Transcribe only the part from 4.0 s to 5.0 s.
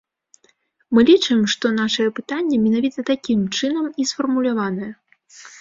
і сфармуляванае.